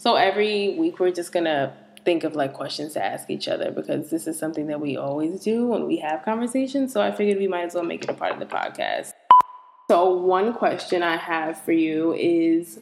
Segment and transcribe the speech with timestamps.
[0.00, 1.74] So every week we're just gonna
[2.06, 5.42] think of like questions to ask each other because this is something that we always
[5.42, 6.90] do when we have conversations.
[6.90, 9.12] So I figured we might as well make it a part of the podcast.
[9.90, 12.80] So one question I have for you is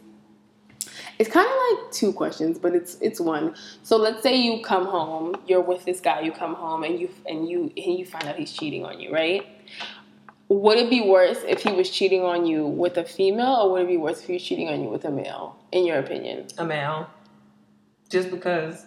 [1.19, 3.57] it's kind of like two questions, but it's it's one.
[3.83, 7.11] So let's say you come home, you're with this guy, you come home and you
[7.27, 9.45] and you and you find out he's cheating on you, right?
[10.49, 13.83] Would it be worse if he was cheating on you with a female, or would
[13.83, 15.57] it be worse if he was cheating on you with a male?
[15.73, 17.11] In your opinion, a male.
[18.09, 18.87] Just because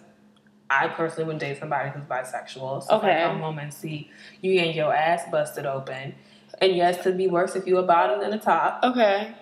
[0.68, 2.82] I personally wouldn't date somebody who's bisexual.
[2.82, 3.22] So okay.
[3.22, 6.14] I come home and see you getting your ass busted open,
[6.60, 8.82] and yes, it'd be worse if you were bottom than the top.
[8.82, 9.32] Okay.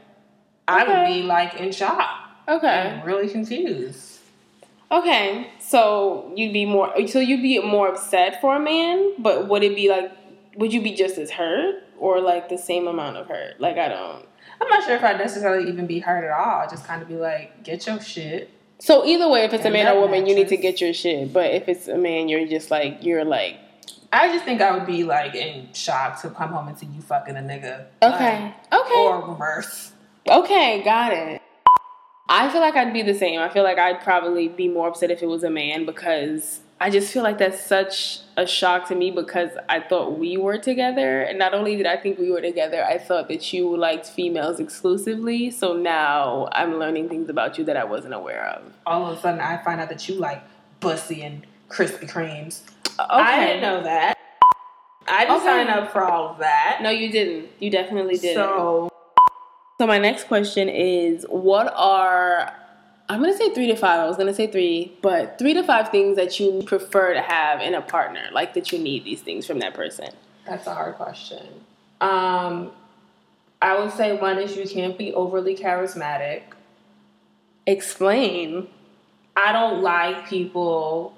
[0.68, 0.92] I okay.
[0.92, 2.26] would be like in shock.
[2.48, 3.00] Okay.
[3.04, 4.18] really confused.
[4.92, 9.62] Okay, so you'd be more, so you'd be more upset for a man, but would
[9.62, 10.10] it be like,
[10.56, 13.60] would you be just as hurt or like the same amount of hurt?
[13.60, 14.26] Like I don't.
[14.60, 16.60] I'm not sure if I'd necessarily even be hurt at all.
[16.60, 18.50] I'd just kind of be like, get your shit.
[18.78, 21.32] So either way, if it's a man or woman, you need to get your shit.
[21.32, 23.56] But if it's a man, you're just like you're like.
[24.12, 27.00] I just think I would be like in shock to come home and see you
[27.00, 27.86] fucking a nigga.
[28.02, 28.52] Okay.
[28.72, 28.94] Like, okay.
[28.94, 29.92] Or reverse.
[30.28, 31.40] Okay, got it.
[32.28, 33.40] I feel like I'd be the same.
[33.40, 36.88] I feel like I'd probably be more upset if it was a man because I
[36.88, 41.20] just feel like that's such a shock to me because I thought we were together.
[41.20, 44.58] And not only did I think we were together, I thought that you liked females
[44.58, 45.50] exclusively.
[45.50, 48.72] So now I'm learning things about you that I wasn't aware of.
[48.86, 50.42] All of a sudden, I find out that you like
[50.80, 52.62] bussy and Krispy Kremes.
[52.98, 53.08] Okay.
[53.10, 54.16] I didn't know that.
[55.06, 55.44] I didn't okay.
[55.44, 56.78] sign up for all of that.
[56.82, 57.50] No, you didn't.
[57.58, 58.36] You definitely didn't.
[58.36, 58.90] So
[59.78, 62.52] so my next question is what are
[63.10, 63.98] I'm gonna say three to five.
[63.98, 67.60] I was gonna say three, but three to five things that you prefer to have
[67.60, 70.10] in a partner, like that you need these things from that person.
[70.46, 71.44] That's a hard question.
[72.00, 72.70] Um,
[73.60, 76.42] I would say one is you can't be overly charismatic.
[77.66, 78.68] Explain.
[79.34, 81.12] I don't like people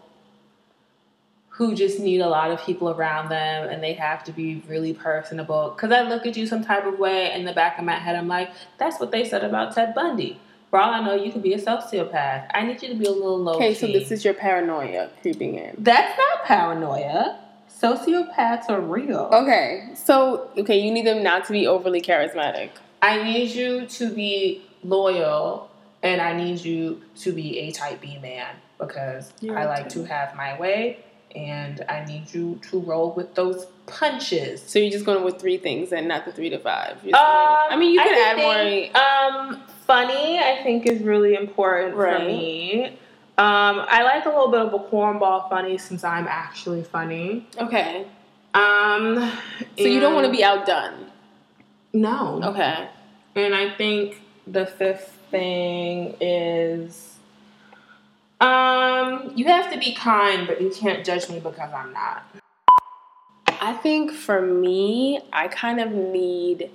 [1.51, 4.95] who just need a lot of people around them and they have to be really
[4.95, 5.75] personable.
[5.77, 8.17] Because I look at you some type of way in the back of my head,
[8.17, 10.41] I'm like, that's what they said about Ted Bundy.
[10.73, 12.47] For all I know, you could be a sociopath.
[12.55, 13.57] I need you to be a little low.
[13.57, 15.75] Okay, so this is your paranoia creeping in.
[15.77, 17.39] That's not paranoia.
[17.69, 19.29] Sociopaths are real.
[19.35, 22.71] Okay, so okay, you need them not to be overly charismatic.
[23.03, 25.71] I need you to be loyal,
[26.03, 30.05] and I need you to be a type B man because You're I like to
[30.05, 31.05] have my way
[31.35, 34.63] and I need you to roll with those punches.
[34.63, 37.05] So you're just going with three things and not the three to five.
[37.05, 39.03] Um, I mean, you can add think, more.
[39.03, 42.19] Um, funny, I think, is really important right.
[42.19, 42.87] for me.
[43.39, 47.47] Um, I like a little bit of a cornball funny since I'm actually funny.
[47.59, 48.07] Okay.
[48.55, 49.33] Um,
[49.79, 51.11] so you don't want to be outdone.
[51.95, 52.41] No.
[52.43, 52.89] Okay.
[53.35, 57.12] And I think the fifth thing is
[58.43, 62.27] um, you have to be kind, but you can't judge me because I'm not.
[63.61, 66.69] I think for me, I kind of need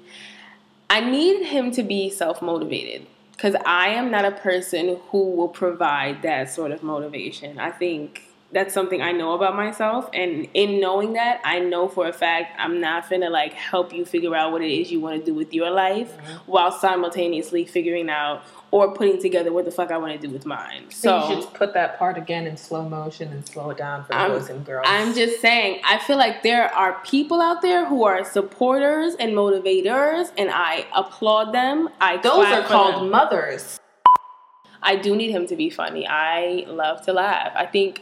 [0.90, 3.06] I need him to be self-motivated
[3.38, 7.60] cuz I am not a person who will provide that sort of motivation.
[7.60, 10.10] I think that's something I know about myself.
[10.14, 14.06] And in knowing that, I know for a fact I'm not gonna like help you
[14.06, 16.52] figure out what it is you want to do with your life mm-hmm.
[16.52, 20.46] while simultaneously figuring out or putting together what the fuck I want to do with
[20.46, 20.90] mine.
[20.90, 24.04] So, so you should put that part again in slow motion and slow it down
[24.04, 24.86] for I'm, boys and girls.
[24.90, 29.32] I'm just saying, I feel like there are people out there who are supporters and
[29.32, 31.90] motivators, and I applaud them.
[32.02, 33.10] I those are called them.
[33.10, 33.80] mothers.
[34.88, 36.08] I do need him to be funny.
[36.08, 37.52] I love to laugh.
[37.56, 38.02] I think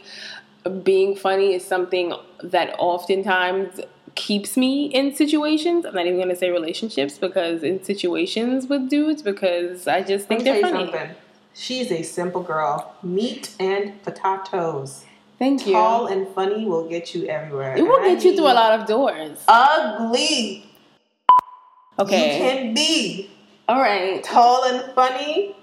[0.84, 3.80] being funny is something that oftentimes
[4.14, 5.84] keeps me in situations.
[5.84, 10.28] I'm not even going to say relationships because in situations with dudes because I just
[10.28, 10.84] think they're funny.
[10.84, 11.10] Something.
[11.54, 12.94] She's a simple girl.
[13.02, 15.04] Meat and potatoes.
[15.38, 15.72] Thank you.
[15.72, 17.76] Tall and funny will get you everywhere.
[17.76, 19.42] It will get you through a lot of doors.
[19.48, 20.70] Ugly.
[21.98, 22.32] Okay.
[22.32, 23.30] You can be.
[23.68, 24.22] All right.
[24.22, 25.56] Tall and funny.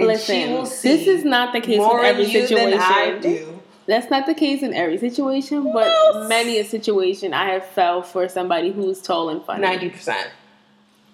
[0.00, 3.60] And Listen, this is not the case in every situation.
[3.86, 6.28] That's not the case in every situation, but yes.
[6.28, 9.62] many a situation I have fell for somebody who's tall and funny.
[9.62, 10.30] Ninety percent.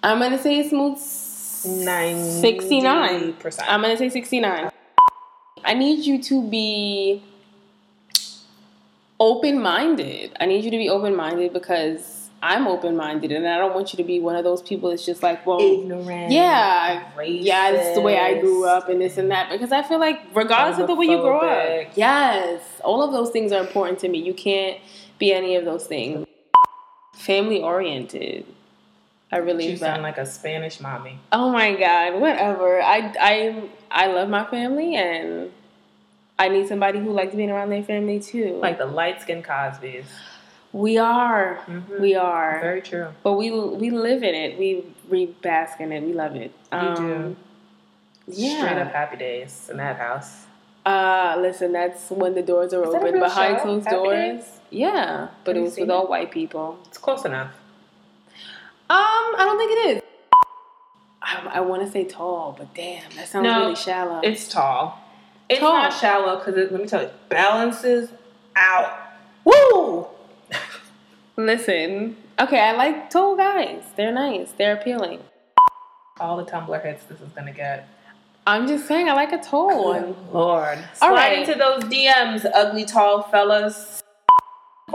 [0.03, 0.99] I'm gonna say smooth.
[0.99, 3.71] Sixty-nine percent.
[3.71, 4.69] I'm gonna say sixty-nine.
[5.65, 7.23] I need you to be
[9.19, 10.37] open-minded.
[10.39, 13.97] I need you to be open-minded because I'm open minded, and I don't want you
[13.97, 17.87] to be one of those people that's just like, well, ignorant, yeah, racist, yeah, this
[17.87, 19.51] is the way I grew up, and this and that.
[19.51, 23.31] Because I feel like, regardless of the way you grow up, yes, all of those
[23.31, 24.19] things are important to me.
[24.19, 24.79] You can't
[25.19, 26.25] be any of those things.
[27.15, 28.45] Family oriented.
[29.29, 31.19] I really You sound like a Spanish mommy.
[31.33, 32.81] Oh my god, whatever.
[32.81, 35.51] I I I love my family and
[36.39, 38.57] I need somebody who likes being around their family too.
[38.61, 40.05] Like the light skinned Cosby's.
[40.73, 41.99] We are, Mhm.
[41.99, 43.07] we are, Very true.
[43.23, 44.57] but we we live in it.
[44.59, 46.03] We we bask in it.
[46.03, 46.51] We love it.
[46.71, 47.35] You do.
[48.27, 48.57] Yeah.
[48.59, 50.45] Straight up happy days in that house.
[50.85, 53.63] Uh listen, that's when the doors are open behind show?
[53.63, 54.15] closed Happy doors.
[54.43, 54.59] Days?
[54.69, 55.91] Yeah, but Have it was with it?
[55.91, 56.77] all white people.
[56.87, 57.51] It's close enough.
[58.89, 60.01] Um, I don't think it is.
[61.21, 64.19] I, I want to say tall, but damn, that sounds No, really shallow.
[64.23, 64.97] It's tall.
[65.49, 65.73] It's Tall.
[65.73, 68.09] not shallow because let me tell you, balances
[68.55, 68.97] out.
[69.45, 70.07] Woo!
[71.39, 73.83] Listen, okay, I like tall guys.
[73.95, 74.53] They're nice.
[74.57, 75.19] They're appealing.
[76.19, 77.87] All the Tumblr hits this is gonna get.
[78.47, 80.15] I'm just saying, I like a tall one.
[80.33, 80.79] Lord.
[81.01, 81.39] All Slide right.
[81.39, 84.01] into those DMs, ugly tall fellas.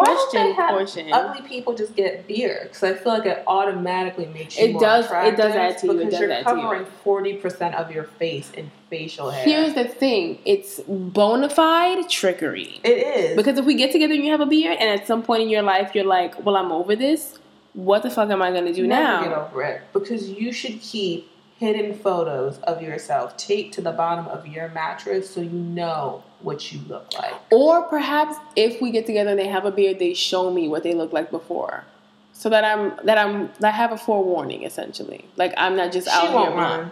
[0.04, 1.12] Question portion.
[1.12, 2.60] ugly people just get beer?
[2.64, 5.92] Because I feel like it automatically makes you It does- it does add to you,
[5.92, 9.44] it Because you're covering forty percent of your face in facial hair.
[9.44, 12.80] Here's the thing: it's bona fide trickery.
[12.84, 15.22] it is Because if we get together and you have a beard, and at some
[15.22, 17.38] point in your life you're like, "Well, I'm over this.
[17.74, 20.80] What the fuck am I gonna do Never now?" get over it because you should
[20.80, 21.28] keep
[21.62, 26.72] hidden photos of yourself taped to the bottom of your mattress so you know what
[26.72, 27.34] you look like.
[27.50, 30.82] Or perhaps if we get together and they have a beard, they show me what
[30.82, 31.84] they look like before,
[32.32, 35.24] so that I'm that I'm that I have a forewarning essentially.
[35.36, 36.58] Like I'm not just out she won't here.
[36.58, 36.90] run.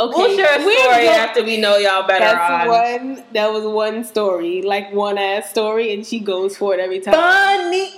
[0.00, 2.68] Okay, We'll share a we're story go- after we know y'all better That's on.
[3.16, 3.24] one.
[3.32, 7.14] That was one story, like one ass story, and she goes for it every time.
[7.14, 7.90] Funny.